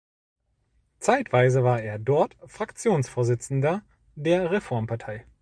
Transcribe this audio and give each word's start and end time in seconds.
Zeitweise 0.99 1.63
war 1.63 1.79
er 1.79 1.99
dort 1.99 2.35
Fraktionsvorsitzender 2.47 3.83
der 4.15 4.49
Reformpartei. 4.49 5.27